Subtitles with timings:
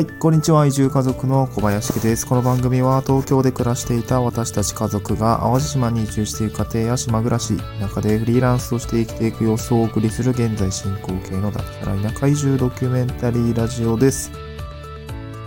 [0.00, 0.64] はい、こんにちは。
[0.64, 2.26] 移住家族の小林家です。
[2.26, 14.32] この番組は東京で暮らしていた私たち家族が淡路島に移住している家庭や島暮らし、中でフリーランスとして生きていく様子をお送りする現在進行形の脱サラ田舎移住ドキュメンタリーラジオです。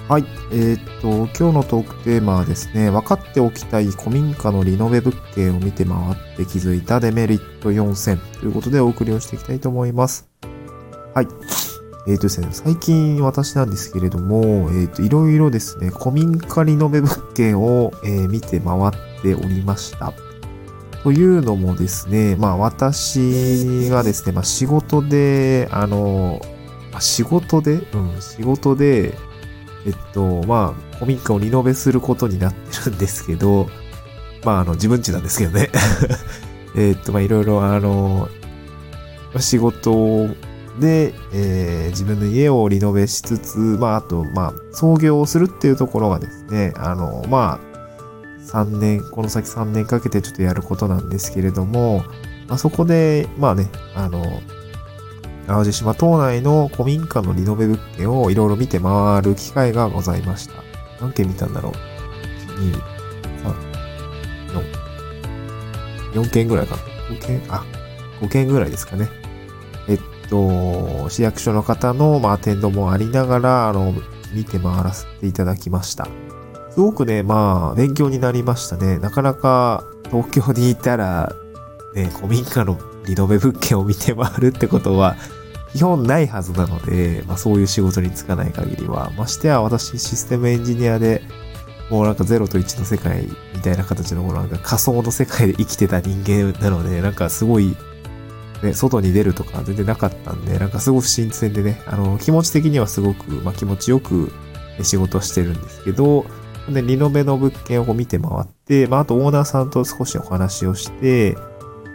[0.07, 10.29] はい、えー、っと、今日のトークテーマはですね、分かっておきたい古民家のリノベ物件を見て回って気づいたデメリット4選ということでお送りをしていきたいと思います。
[11.15, 11.72] はい。
[12.05, 20.13] えーとですね、最近私なんですけれども、えーと、いろいろですね、古民家リノベ物件を、えー見て回っておりました。
[21.03, 26.41] というのもですね、まあ私がですね、まあ仕事で、あの、
[26.99, 29.17] 仕事で、うん、仕事で、
[29.85, 33.67] えっと、まあ、古民家をリノベすることになってるんですけど、
[34.43, 35.69] まああの、自分家なんですけどね。
[36.75, 38.27] えっと、まあいろいろあの、
[39.39, 40.29] 仕事
[40.79, 47.73] で、えー自分の家をリノベしつつ、まあ、あと、まあ、創業をするっていうところがですね、あの、まあ、
[48.51, 52.03] 3年、この先3年かけてちょっとやることなんですけれども、
[52.47, 54.41] まあ、そこで、まあね、あの、
[55.47, 60.53] 淡路島島内の古民家のリノベ物件をいろいろ見て回る機会がございました。
[60.99, 61.73] 何件見たんだろう
[62.59, 62.81] ?1、2、
[66.13, 66.81] 3、4、4件ぐらいかな。
[67.09, 67.41] 5件？
[67.49, 67.63] あ、
[68.21, 69.09] 5件ぐらいですかね。
[69.87, 69.99] えっ
[70.33, 73.93] と、市役所の方の、まあ、アテンドもありながら、あの、
[74.33, 76.07] 見て回らせていただきました。
[76.71, 78.97] すごくね、まあ、勉強になりましたね。
[78.97, 81.35] なかなか東京にいたら、
[81.93, 85.15] ね、古民家のリノベ物件を見て回るってことは、
[85.73, 91.21] 基本ないはずなので、まあそういう仕事に就かない限りは、ましてや私システムエンジニアで、
[91.91, 97.75] もうなんか0と1の世界みたいな形のもうなんか仮想の世界で生きてた人間なので、なんかすごい
[98.61, 104.31] ね、外に出るとか全然なかったんで、なんかすごく新鮮でね、あの、気持ち的にはすごく、まあ、気持ちよく
[104.81, 106.25] 仕事してるんですけど、
[106.69, 111.35] で、リノベの物件を見て回って、まあ、あとオーナーさんと少しお話をして、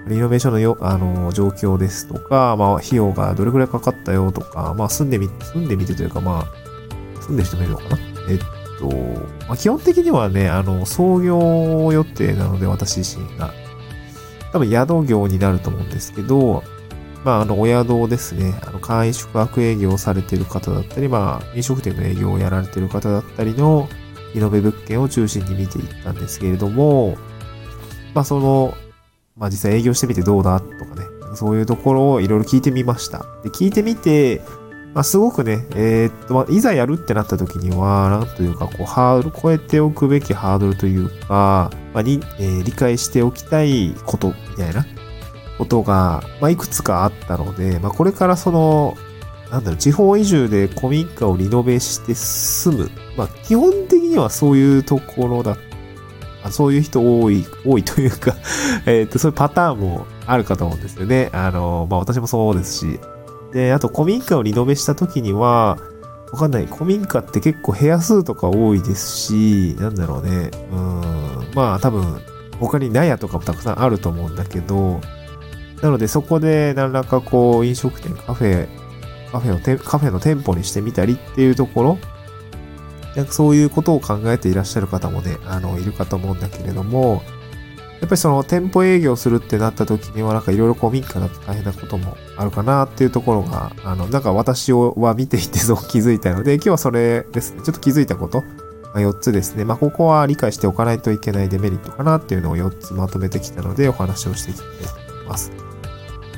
[0.06, 7.98] リノベーションのよ、あの、状況ですとか、まあ、費用がどれくらいかかったよとか、まあ、住んでみ、住んでみてというか、まあ、住んでる人もいるのかな？
[8.30, 8.38] えっ
[8.78, 8.88] と、
[9.46, 13.52] まあ、基本的にはね、あの、創業予定なので、私自身が。
[14.52, 16.62] 多分宿業になると思うんですけど、
[17.24, 23.88] まあ、あの、お宿ですね、あの、会員宿泊営業をされてる方だったり、まあ、飲食店の営業をやられてる方だったりの、
[24.34, 27.16] リノベ物件を中心に見ていったんですけれども、
[28.14, 28.74] まあ、その、
[29.36, 33.26] まあ、実際営業してみてどうだとかね、そういうところをいろいろ聞いてみました。
[33.42, 34.42] で、聞いてみて、
[34.94, 44.86] まあ、すごくね、えーっと、まあ、いざやるってなった時には、なんというか、こう、ハードル、超えておくべきハードルというか、まあ、に、えー理解しておきたいこと、みたいな
[45.58, 48.96] ことが、まあ、いくつかあったので、まあ、これからその、
[49.50, 52.90] なんだろう、地方移住で古民家をリノベして住む。
[53.16, 55.56] まあ、基本的にはそういうところだ
[56.42, 58.34] あそういう人多い、多いというか、
[58.86, 61.30] えっと、そういうパターンもあるかと思うんですよね。
[61.32, 63.00] あの、まあ、私もそうですし。
[63.52, 65.78] で、あと、古民家をリノベした時には、
[66.32, 66.66] わかんない。
[66.66, 70.50] 古民家って結構部屋数とか多いですし、なんだろうね。
[70.70, 71.00] うん。
[71.54, 72.20] まあ多分、
[72.60, 75.00] 他に納屋とかもたくさんあると思うんだけど、
[75.82, 78.68] なのでそこで何らかこう飲食店、カフェ、
[79.30, 81.98] カフェをて、カフェの店舗にしてみたりっていうところ、
[83.16, 87.22] なんかそういうことを考えていらっしゃる方もね、あの、いるかと思うんだけれども、
[88.00, 98.44] やっぱりその店舗営業するってなった時にはなんかいろいろ古民家だと大変なこともあるかなっていうところが、あの、なんか私は見ていてそう気づいたので、 今日はそれですね、ちょっと気づいたこと、
[98.94, 99.64] ま、4つですね。
[99.64, 104.66] まあ、ここは理解しておかないといけないデメリットかなっていうのを4つまとめてきたので、お話をしていきたい
[105.06, 105.50] と思います。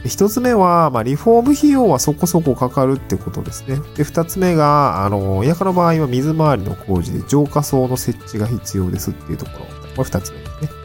[0.02, 3.76] で1つ目は、まあ、リフォーム費用はそこそこかかるってことですね。
[3.96, 9.66] で、2つ目が、あの、田舎の場合は水回りの工事で浄化層の設置が必要ですっていうところ。
[9.96, 10.79] これ2つ目ですね。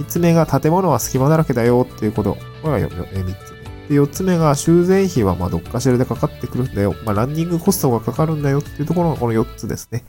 [0.00, 2.36] 3つ目が建物は隙間だらけだよっていうこと。
[2.62, 3.60] これが3つ目。
[3.90, 6.94] で、4つ目が修繕費はまどっかしらでかかってくるんだよ。
[7.04, 10.04] まあランニングコストがかかるんだよっていうところがこの4つですね。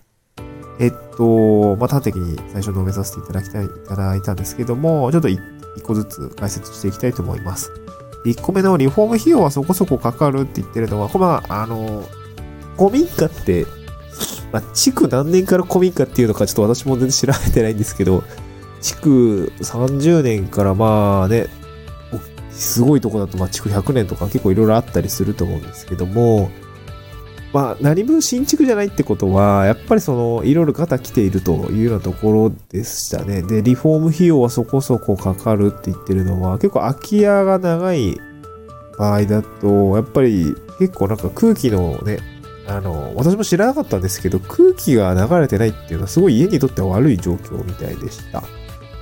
[0.80, 5.40] えっと、まあ端的に最初述べさせていただきたい、いただいたんですけども、ちょっと1
[5.84, 7.72] 個ずつ解説していきたいと思います。
[8.26, 12.04] 1個目のリフォーム費用はそこそこかかるって言ってるのは、これは、あの、
[12.78, 13.66] 古民家って、
[14.52, 18.24] まあ、築何年から古民家っていうのかちょっと私も全然調べてないんですけど、
[18.82, 21.48] 築30年からまあね、
[22.52, 26.52] すごいとこだとまあ築100年とか結構いろいろあったりすると思うんですけども、
[27.54, 33.42] まあ何分新築じゃないってことは、やっぱりそのいろいろガタ来ているというようなところでしたね。
[33.42, 38.18] で、リフォーム費用はそこそこかかるって言ってるのは、結構空き家が長い
[38.98, 42.20] 場合だと、やっぱり結構なんか空気のね、
[42.68, 48.44] あの、私も知らなかったんですけど、空気が流れてないっていうのはすごい家にとっては悪い状況みたいでした。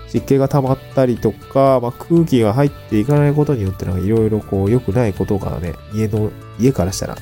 [0.09, 7.21] 湿気が溜まったりとか、まあ、空気が入っていかないことによってなんかいろいろこう良くないことがね、家の、家からしたら、ね、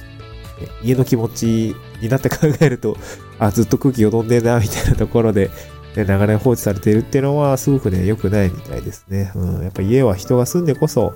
[0.82, 2.98] 家の気持ちになって考えると、
[3.40, 5.52] あ、ずっと空気を飲んでんな、みたいなところで、
[5.96, 9.32] ね、長年放置されているっていうのはすごくね、良くないみたいですね。
[9.36, 11.14] うん、やっぱ家は人が住んでこそ、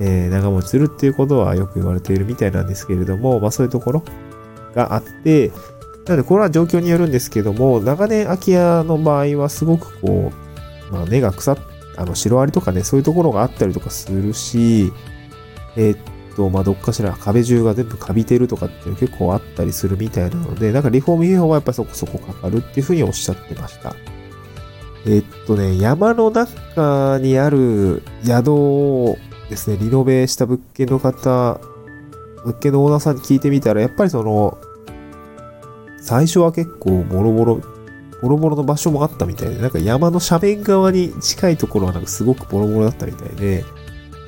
[0.00, 4.04] えー、長持ちするっていうことはよく言われているみたいなんですけれども、まあそういうところ
[4.74, 5.48] があって、
[6.06, 10.47] なのでこれは状況によるんですけども、長年空き家の場合はすごくこう、
[10.90, 11.58] まあ根が腐っ、
[11.96, 14.92] あの、シロアリとかね、そういうところがあったりとかするし、
[15.76, 15.98] えー、っ
[16.36, 23.94] と、まあどっかしら壁中が全部カビてるとかって結構あったりするみたいなので、なんかリフォーム費用はやっぱそこそこかかるっていうふうにおっしゃってました。
[25.06, 29.18] えっとね、山の中にある宿を
[29.48, 31.60] ですね、リノベした物件の方、
[32.44, 34.58] 物件のオーナーさんに聞いてみたら、やっぱりその、
[36.00, 37.60] 最初は結構ボロボロ、
[38.20, 43.64] ボロボロの場所もあったみたいで、なんか山の斜面側に近いところはなんかすごくボロボロだったみたいで、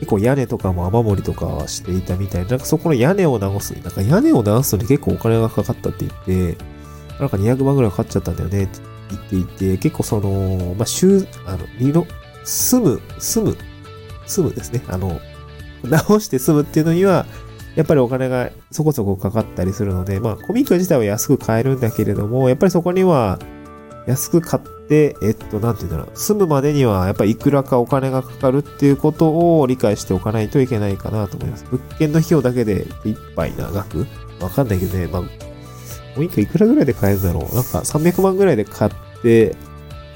[0.00, 6.64] 結構屋根とかも雨漏りとかはしていたみたいで、なんかそこの屋根を直す、なんか屋根を直すのに結構お金がかかったって言って、
[7.18, 8.80] なんか200万ぐらいかかっちゃったんだよねって
[9.30, 12.06] 言っていて、結構その、まあ、週、あの、リノ、
[12.44, 13.56] 住む、住む、
[14.26, 14.82] 住むですね。
[14.88, 15.20] あの、
[15.84, 17.26] 直して住むっていうのには、
[17.76, 23.38] やっぱりお金がそこそこかかったりするので、まあ、コミック自体は安く買えるんだけれども、やっぱりそこには
[24.10, 31.64] 安く買って、えっと、なんて言うんだろう、住むまでにはやっぱりいくらかお金がかかるっていうことを理解しておかないといけないかなと思います。
[31.70, 34.06] 物件の費用だけでいっぱいな額
[34.40, 35.22] わかんないけどね、まあ、
[36.14, 38.92] コミックいくらぐらいで買えるんだろうなんか300万ぐらいで買っ
[39.22, 39.54] て、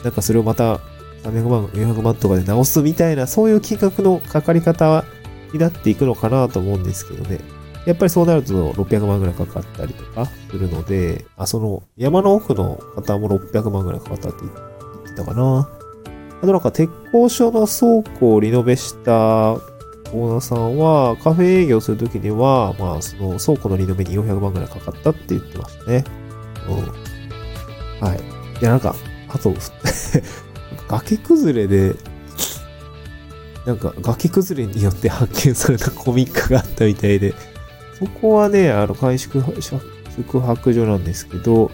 [0.02, 0.80] なんかそれをまた
[1.22, 5.04] 300万、400万とかで直すみたいな、そういう金額のかかり方
[5.52, 7.38] になっていくのかなと思うんですけどね。
[7.86, 14.52] やっぱりそうなると600万ぐらいかかったりとかするので、あ、その山の奥の方も600万ぐらいかかったって言っ
[15.08, 15.68] てたかな。
[16.38, 26.04] あとなんか鉄工所の倉庫をリノベしたオーナーさんはカフェ営業するときには、まあその倉庫のリノベに400万ぐらいかかったって言ってましたね。
[26.68, 26.72] う
[28.02, 28.06] ん。
[28.06, 28.18] はい。
[28.60, 28.94] いやなんか、
[29.28, 29.52] あと
[30.88, 31.96] 崖崩れで
[33.66, 37.34] なんか崖崩れによって発見されたコミックがあったみたいで、
[37.98, 39.42] そこはね、あの、会宿
[40.16, 41.70] 宿泊所なんですけど、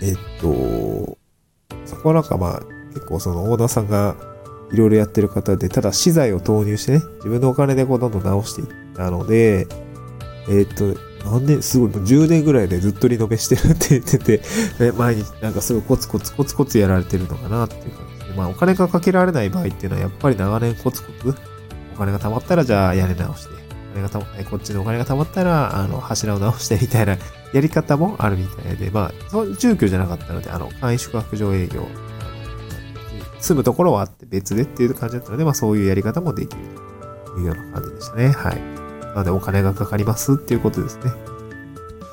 [0.00, 1.18] えっと、
[1.84, 2.62] そこはなんかまあ、
[2.94, 4.16] 結構そのオーナーさんが
[4.72, 9.66] いろいろやってる方で、ただ資材を投入してね、自分のお金でこうどんどん直していったので、
[10.48, 14.42] えっと、何年、すごい、もう10年ぐらいでずっとリノベしてるって言ってて、
[14.96, 21.34] 毎日なんかすごいコツコツコツコツやられてるのかなっていう感じでまあお金がかけられない場合っていうのはやっぱり長年コツコツ
[21.94, 23.57] お金が貯まったらじゃあ屋根直して、
[23.98, 27.16] 金がたこっちのお金が貯まったらあの柱を直してみたいな
[27.52, 31.86] やり方もあるみたいで、まあそう住居じゃなかったので、あの簡易宿泊場営業、
[33.40, 36.62] 住むところはあって別でっていう感じだったので、まあそういうやり方もできる
[37.24, 38.28] というような感じでしたね。
[38.28, 38.60] はい。
[39.00, 41.10] なのでお金がかかりますっていうことですね。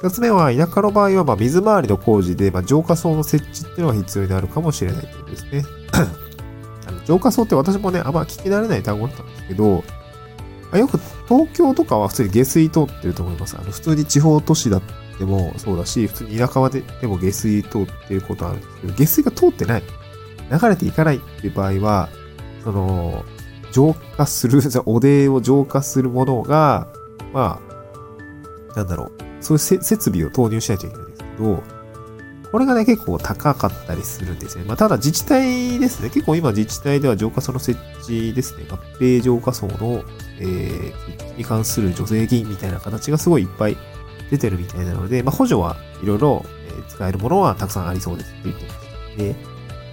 [0.01, 5.63] 二つ目は、田舎の場合は、ま水回りの工事で、ま浄化層の設置っていうのが必要になるかもしれないということですね。
[6.87, 9.83] あの浄化層って私もね、あんま聞き慣れない単語だったんですけど、
[10.73, 13.57] よく東京とかは普通に下水通ってると思います。
[13.57, 14.81] あの普通に地方都市だっ
[15.17, 19.83] てもそうだし、普通に田舎まででも下水通ってることあるんですけど、下水が通ってない、
[20.51, 22.09] 流れていかないっていう場合は、
[22.63, 23.23] その、
[23.71, 26.87] 浄化する、じゃおでを浄化するものが、
[27.33, 27.59] ま
[28.73, 29.11] あ、なんだろう、
[29.41, 31.63] そういう設備を投入しないといけないんですけど、
[32.51, 34.63] これがね、結構高かったりするんですね。
[34.65, 36.09] まあ、ただ自治体ですね。
[36.09, 38.65] 結構今自治体では浄化層の設置ですね。
[38.69, 40.03] 合併浄化層の、
[40.39, 43.77] えー、に関する助成金みたいな形がすごいいっぱい
[44.31, 46.45] 出てるみたいなので、まあ、補助はいろいろ
[46.87, 48.75] 使えるものはたくさんありそうですって言ってまし
[49.11, 49.35] たで、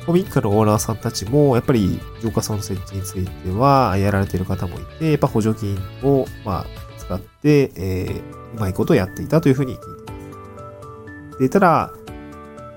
[0.07, 6.67] コミックのオーナーさんたちも、やっぱり浄化層の設置についてはやられてる方もいて、やっぱ補助金を、まあ、
[6.99, 11.39] 使って、えー、うまいことをやっていたというふうに聞いてます。
[11.39, 11.93] で、ただ、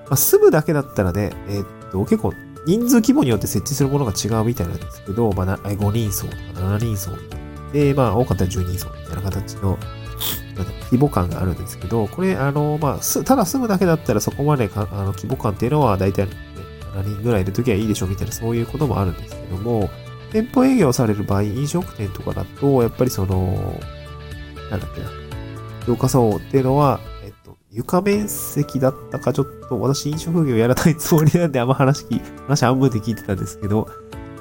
[0.08, 2.32] まあ、住むだけだったらね、えー、っと、結構
[2.66, 7.72] 人数規模によって設置するものが違うみたいなんですけど、まあ、5人層とか7人層みたいな。
[7.72, 9.78] で、まあ、多かったら10人層みたいな形の、
[10.86, 16.32] 規模感があるんですけど、これ、あの、まあ、ただ住むだけだったらそこまでかあの規模感っていうのは大体、ね、
[16.94, 19.90] 7人ぐらいいるときはいいでしょうみたいな、そういうこともあるんですけども、
[20.32, 23.80] 店舗営業される場合、飲食店とかだと、やっぱりその、
[24.70, 25.10] なんだっけな、
[25.86, 27.00] 浄化層っていうのは、
[27.76, 33.86] 床面積だったか、ちょっと私飲食業やらないつもりなんであんま話聞、話半分で聞いてたんですけど、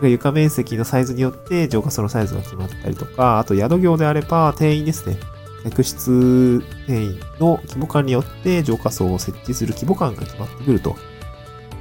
[0.02, 5.18] 床面積のサイズによって浄化層のサイズが決まったりとか、あと宿業であれば定員ですね。
[5.66, 10.96] 客室定員の規模感によって浄化層を設置する規模感が決まってくると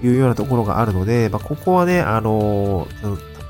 [0.03, 2.89] いうようなところがあるので、まあ、ここはね、あの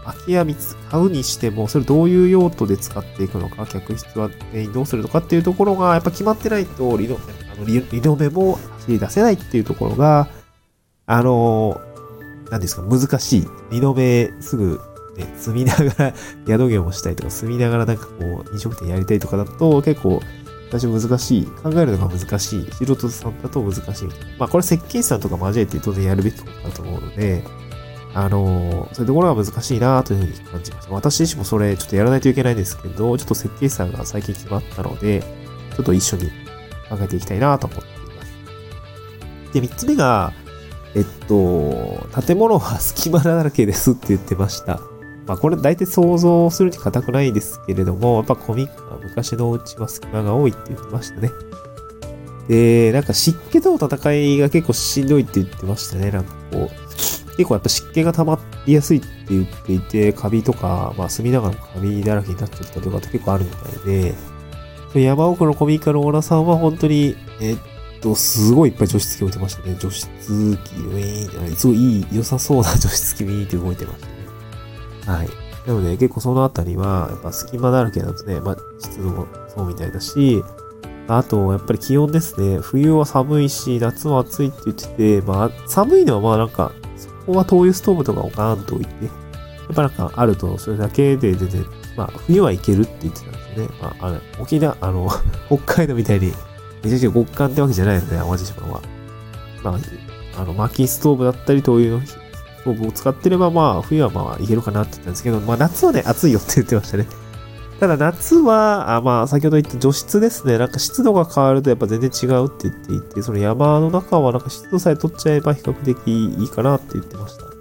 [0.04, 0.44] 空き家
[0.90, 7.16] 買うにしても、それどういう用途で使っていくのか、客室は全員どうするのかっていうところが、やっぱ決まってないとリノ、
[7.54, 10.28] あのリノベも走り出せないっていうところが、
[11.06, 11.80] あの、
[12.50, 13.49] 何ですか、難しい。
[13.70, 14.80] リノベすぐ、
[15.16, 16.14] ね、住みながら
[16.46, 20.20] 宿業もしたいとか、住みながらなんかこう、飲食店やりたいとかだと、結構、
[20.70, 21.46] 私難しい。
[21.46, 22.66] 考えるのが難しい。
[22.73, 24.08] 素人さんだと難しい。
[24.38, 27.44] まあこれ設計士さんとか交えて当然やるべきことだと思うので、
[28.14, 30.94] あのそういうところが難しいなというふうに感じました。
[30.94, 35.23] 私自身もそれちょっとやらないといけないんですけど、ちょっと設計士さんが最近決まったので、
[35.76, 36.30] ちょっと一緒に
[36.88, 39.52] 考えていきたいなと思っています。
[39.52, 40.32] で、三つ目が、
[40.94, 44.80] えっと、建物は隙間だらけですって言ってました。
[45.26, 51.30] まあこれ大体想像するに固くないですけれども、やっぱコミックは昔のうちは隙間が多いって言ってましたね。
[52.48, 56.10] で、なんか湿気との戦いが結構しんどいって言ってましたね。
[56.10, 64.14] なんかこう、結構やっぱ湿気が溜まりやすいって言っていて、カビとか、まあ住みながらカビだらけになっちゃったとかって結構あるみたいで、
[65.00, 67.56] 山奥のコミカルオーナさんは本当に、えっ
[68.00, 69.76] と、すごいいっぱい除湿機置いてましたね。
[69.78, 74.06] 除湿機、ウィーンすごいいい、良さそうな除湿機ウィーンって動いてました
[75.12, 75.18] ね。
[75.18, 75.28] はい。
[75.66, 80.42] なので結構そのあたりは、やっぱ隙間だらけだとね、まあ湿度もそうみたいだし、
[81.06, 82.58] あと、やっぱり気温ですね。
[82.60, 86.72] 冬は寒いし、夏は暑いって言ってて、まあ、寒いのはまあなんか、
[87.26, 89.10] ここは灯油ストーブとかをガーンと置いて、
[89.64, 91.64] やっぱなんかあると、それだけで全然、
[91.97, 93.75] まあ、冬はいけるって言ってたんですよね。
[93.80, 95.09] まあ、あの、沖縄、あの、
[95.49, 96.33] 北海道みたいに、
[96.83, 98.83] めちゃくちゃ極寒ってわけじゃないので、淡路島は。
[99.62, 102.18] まあ、あの、薪ストーブだったり、灯油のス
[102.64, 107.06] トーブを使ってれば、まあ、冬はまあ、いけるかなって言ったんですけど、まあ、夏はね、暑いよって言ってましたね。
[107.80, 110.59] ただ夏は、あまあ、先ほど言った除湿ですね。
[110.59, 117.53] なんか湿度が変わるとやっぱ全然違うって言っていて、その山の中はなんか湿度さえ取っちゃえば比較的いいかなって言ってました。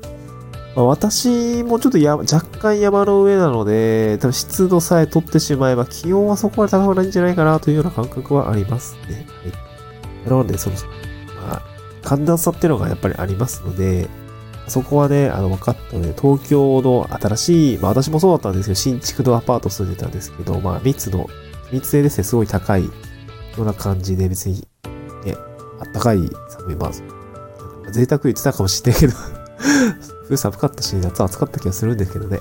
[0.75, 9.27] まあ、私もちょっとや若干山の上なので、多分湿度さえ取ってしまえば気温はそこまで高くないんじゃないかなというような感覚はありますね。
[9.43, 9.49] は
[10.25, 10.29] い。
[10.29, 10.75] なので、その、
[11.35, 11.61] まあ、
[12.01, 14.09] 寒暖差っていうのがやっぱりありますので、
[14.67, 21.29] そこはね、あの、分かったので、東京の新しい、まあ私もそうだったんですけど、新築のアパート住んでたんですけど、まあ密の、
[21.71, 22.91] 密性ですね、すごい高いよ
[23.57, 24.65] うな感じで、別に、
[25.25, 25.35] ね、
[25.79, 29.13] あったかい寒い、まあ、贅沢言ってたかもしれないけど
[30.33, 32.39] 冬寒かったし、夏暑かった気がするんですけどね。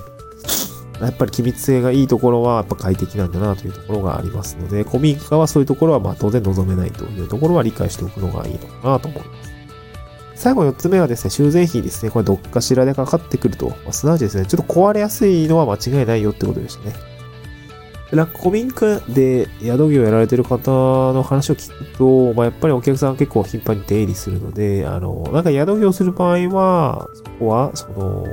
[0.99, 9.53] やっぱり気密性がいいところはやっぱ快適なんだなというところがありますので、古民家はそういうところはまあ当然望めないというところは理解しておくのがいいのかなと思います。
[10.35, 12.11] 最後4つ目はですね、修繕費ですね。
[12.11, 13.69] これどっかしらでかかってくると。
[13.69, 17.12] まあ、すなわちですね、ちょっと壊れやすいのは間違いないよってことでしたね。
[18.15, 20.71] なんか古民家で宿業をやられてる方
[21.13, 28.25] の話を聞くと、まあ、やっぱりお客さん結構頻繁に出入りするので、あの、なんか宿業する場合は、そこは、その、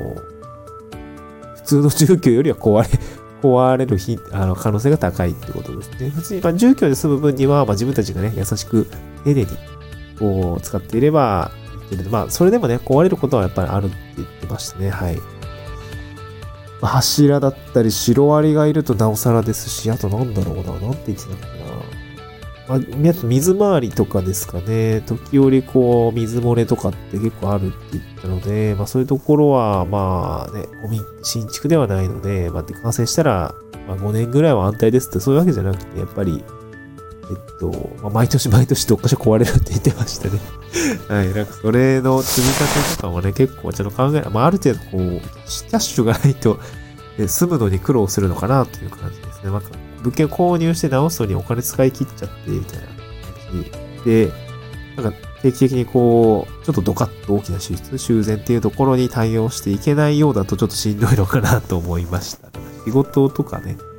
[1.57, 2.89] 普通の住居よりは壊れ、
[3.43, 6.11] 壊れる日、あの、可能性が高いってことですね。
[6.11, 8.87] 普通に、まあ、住居で住む分には、まあ、自分たちがね、優しく、
[9.25, 9.47] 丁寧に、
[10.19, 11.53] こう、使っていれば、
[12.11, 14.91] まあ、それでもね、壊れることはやっぱりあるって言ってましたね。
[14.91, 15.19] はい。
[16.87, 22.01] 柱だったり、シロアリがいるとなおさらですし、あとなんだろうな、なんて言ってたのかな。
[22.77, 22.79] あ、
[23.25, 25.01] 水回りとかですかね。
[25.03, 30.67] 時折こう、水漏れとかって結構あるって言ったので、まあそういうところは、まあね、
[31.23, 33.55] 新築ではないので、まあ、完成したら、
[33.89, 36.45] まあ、5年ぐらいは安泰ですってそういうわけじゃなくて、やっぱり、
[37.31, 37.71] えっと、
[38.03, 40.41] まあ、毎年毎年どっかしら壊れるって言ってましたね。
[41.09, 41.33] はい。
[41.33, 45.21] なんかそれの積み立てとかもね、結構ちょっと考え、まあ、ある程度こう、キャ
[45.77, 46.59] ッシュがないと、
[47.19, 49.51] ね、住むのに苦労するのかなという感じですね。
[49.51, 49.63] まあ、
[50.03, 53.65] 物件購入して直すのにお金使い切っちゃって、みたいな感
[54.05, 54.33] じで、
[54.97, 62.49] なんか定期的にこう、ちょっとドカッと大きな支出、修繕っていうところに対応していけないようだとちょっとしんどいのかなと思いました。
[62.85, 63.90] 仕事とかね、っ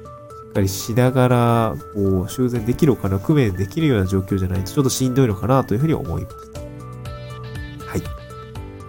[0.54, 6.60] かりしながら、こう、修繕できるお金を工面できるような状況じゃないと、ちょっとしんどいのかなというふうに思いました。
[6.60, 8.02] はい。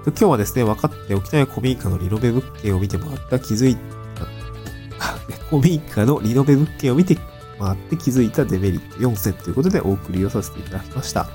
[0.04, 3.81] 今日はですね、分かっておきたい古民家のリノベ物件を見てもらった気づいた、
[5.49, 7.16] 古民家のリノベ物件を見て
[7.59, 11.28] 回って気づいたデメリット4選ということでお送りをさせていただきました。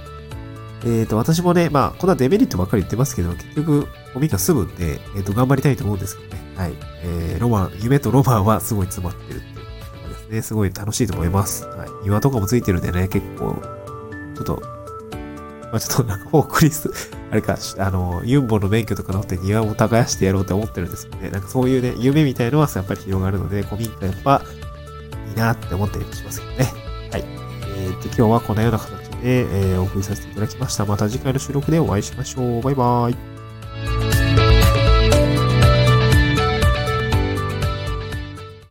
[0.83, 6.41] えっ、ー、と、私もね、まあ、こんなデメリットばっかり言ってますけど、結局、古民家住むんで、えっ、ー、と、頑張りたいと思うんですけどね。
[6.55, 6.73] はい。
[7.03, 9.41] えー、ロマン、夢とロマンはすごい詰まってる
[10.29, 11.65] ね、すごい楽しいと思います。
[11.65, 11.89] はい。
[12.03, 13.61] 庭とかもついてるんでね、結構、
[14.35, 14.61] ちょっと、
[15.71, 16.89] まあ、ちょっとなんかフォークリス、
[17.31, 24.41] あれか、あの、ユンボの免許とか乗って庭も耕してやろうって思ってるんですけどね、なんかそういうね、夢みたいのはやっぱり広がるので、古民家やっぱ
[25.29, 26.73] いいなって思ったりもしますけどね。
[27.11, 27.25] はい。
[27.77, 30.85] えっと、今日はこのような形で、えーお送りさせていただきました。
[30.85, 32.61] また次回の収録でお会いしましょう。
[32.61, 33.36] バイバーイ。